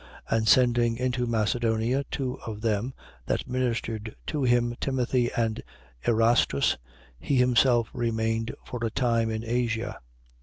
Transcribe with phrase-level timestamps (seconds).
[0.31, 0.37] 19:22.
[0.39, 2.91] And sending into Macedonia two of them
[3.27, 5.61] that ministered to him, Timothy and
[6.07, 6.75] Erastus,
[7.19, 9.99] he himself remained for a time in Asia.